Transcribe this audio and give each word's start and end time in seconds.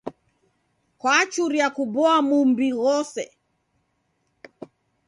Kwachuria 0.99 1.67
kuboa 1.75 2.17
muw'i 2.27 2.69
ghose. 2.81 3.25